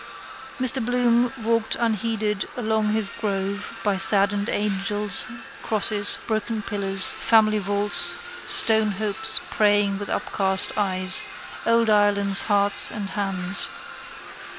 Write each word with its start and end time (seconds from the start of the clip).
Mr 0.59 0.83
Bloom 0.83 1.31
walked 1.43 1.75
unheeded 1.75 2.49
along 2.57 2.91
his 2.91 3.11
grove 3.21 3.79
by 3.83 3.97
saddened 3.97 4.49
angels, 4.49 5.27
crosses, 5.61 6.17
broken 6.25 6.63
pillars, 6.63 7.05
family 7.05 7.59
vaults, 7.59 8.15
stone 8.47 8.93
hopes 8.93 9.39
praying 9.51 9.99
with 9.99 10.09
upcast 10.09 10.71
eyes, 10.75 11.21
old 11.67 11.87
Ireland's 11.87 12.41
hearts 12.49 12.89
and 12.89 13.11
hands. 13.11 13.67